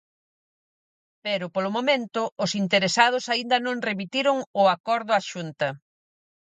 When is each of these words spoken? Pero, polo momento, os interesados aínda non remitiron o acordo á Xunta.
Pero, 1.25 1.45
polo 1.55 1.69
momento, 1.77 2.21
os 2.43 2.51
interesados 2.63 3.23
aínda 3.33 3.57
non 3.65 3.85
remitiron 3.89 4.37
o 4.61 4.63
acordo 4.75 5.11
á 5.17 5.19
Xunta. 5.31 5.67